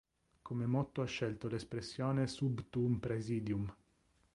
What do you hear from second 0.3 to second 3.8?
Come motto ha scelto l'espressione "Sub Tuum praesidium".